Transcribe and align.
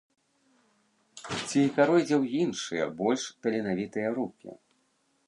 Ці 1.47 1.61
пяройдзе 1.75 2.17
ў 2.21 2.25
іншыя, 2.45 2.83
больш 3.03 3.23
таленавітыя 3.45 4.09
рукі. 4.17 4.49